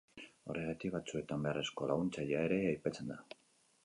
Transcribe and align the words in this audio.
Horregatik, 0.51 0.93
batzuetan, 0.95 1.43
beharrezko 1.47 1.89
laguntzailea 1.91 2.39
ere 2.47 2.57
aipatzen 2.71 3.13
da. 3.13 3.19